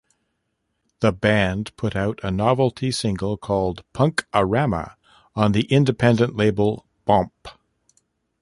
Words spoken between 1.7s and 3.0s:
put out a novelty